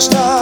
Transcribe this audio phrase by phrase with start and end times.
[0.00, 0.39] Stop.